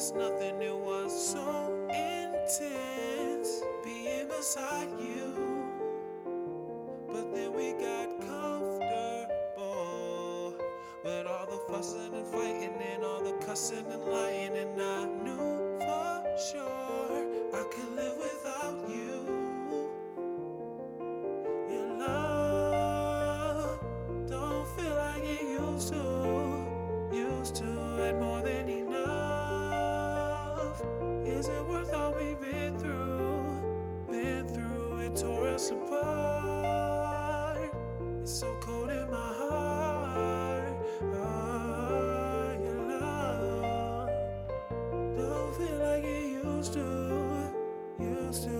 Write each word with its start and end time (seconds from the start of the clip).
was 0.00 0.12
nothing, 0.12 0.62
it 0.62 0.74
was 0.74 1.12
so 1.12 1.86
intense 1.90 3.60
being 3.84 4.26
beside 4.28 4.88
you. 4.98 5.66
But 7.06 7.34
then 7.34 7.52
we 7.52 7.72
got 7.72 8.08
comfortable 8.22 8.78
with 11.04 11.26
all 11.26 11.44
the 11.44 11.58
fussing 11.70 12.14
and 12.14 12.26
fighting 12.28 12.80
and 12.80 13.04
all 13.04 13.22
the 13.22 13.32
cussing 13.44 13.84
and 13.92 14.02
lying, 14.04 14.56
and 14.56 14.80
I 14.80 15.04
knew 15.04 15.78
for 15.80 16.24
sure 16.50 17.26
I 17.52 17.62
could 17.70 17.94
live 17.94 18.16
without 18.16 18.88
you. 18.88 19.26
Your 21.70 21.88
love 21.98 23.78
don't 24.30 24.66
feel 24.78 24.94
like 24.94 25.24
it 25.24 25.42
used 25.42 25.92
to, 25.92 26.02
used 27.12 27.54
to 27.56 27.68
and 28.02 28.18
more 28.18 28.40
than. 28.40 28.69
Is 31.40 31.48
it 31.48 31.66
worth 31.68 31.94
all 31.94 32.12
we've 32.12 32.38
been 32.38 32.78
through? 32.78 34.04
Been 34.10 34.46
through 34.46 34.98
it, 34.98 35.16
tore 35.16 35.48
us 35.48 35.70
apart. 35.70 37.60
It's 38.20 38.30
so 38.40 38.54
cold 38.60 38.90
in 38.90 39.10
my 39.10 39.32
heart. 39.40 40.76
Ah, 41.14 42.52
your 42.62 42.82
love 42.90 44.10
don't 45.16 45.56
feel 45.56 45.78
like 45.78 46.04
it 46.04 46.44
used 46.44 46.74
to, 46.74 47.54
used 47.98 48.42
to. 48.44 48.59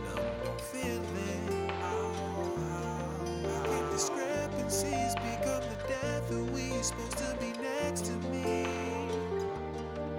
next 7.83 8.05
to 8.05 8.13
me? 8.31 8.65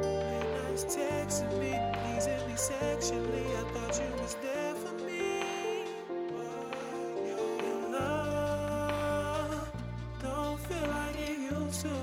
Late 0.01 0.51
nights 0.57 0.85
texting 0.85 1.55
me, 1.61 1.73
pleasing 2.01 2.43
me 2.49 2.57
sexually. 2.57 3.47
I 3.61 3.63
thought 3.73 3.95
you 4.01 4.11
was 4.23 4.35
there 4.43 4.75
for 4.83 4.95
me. 5.07 5.27
But 6.29 6.69
your 7.29 7.81
love 7.91 9.71
don't 10.23 10.59
feel 10.67 10.89
like 10.89 11.17
it 11.29 11.39
used 11.55 11.81
to, 11.87 11.97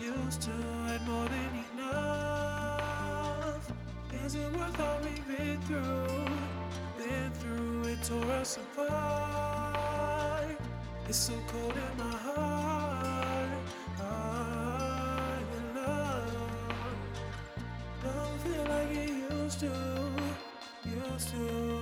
used 0.00 0.40
to, 0.42 0.56
and 0.92 1.02
more 1.08 1.28
than 1.34 1.52
enough. 1.72 3.64
Is 4.24 4.34
it 4.34 4.50
worth 4.56 4.80
all 4.80 4.98
we've 5.04 5.26
been 5.36 5.60
through? 5.62 6.26
Been 6.98 7.30
through 7.40 7.84
it, 7.92 8.02
tore 8.02 8.32
us 8.40 8.58
apart. 8.58 10.56
It's 11.08 11.18
so 11.18 11.34
cold 11.48 11.74
in 11.76 11.98
my 11.98 12.16
heart. 12.26 13.35
Used 19.62 19.72
to, 19.72 20.90
used 20.90 21.28
to. 21.30 21.75